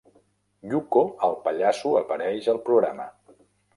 [0.71, 3.07] Yucko el pallasso apareix al programa.